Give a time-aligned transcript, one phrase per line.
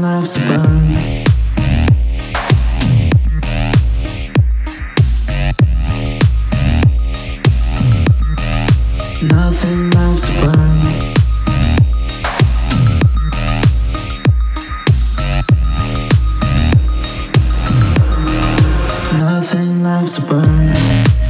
[0.00, 0.94] left to burn.
[9.28, 10.82] Nothing left to burn.
[19.18, 21.29] Nothing left to burn.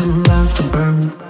[0.00, 1.29] and love to burn.